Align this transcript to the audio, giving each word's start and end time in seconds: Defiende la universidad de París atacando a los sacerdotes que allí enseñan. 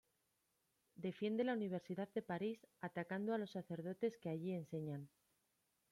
Defiende 0.95 1.43
la 1.43 1.53
universidad 1.53 2.09
de 2.15 2.23
París 2.23 2.65
atacando 2.79 3.35
a 3.35 3.37
los 3.37 3.51
sacerdotes 3.51 4.17
que 4.17 4.29
allí 4.29 4.51
enseñan. 4.51 5.07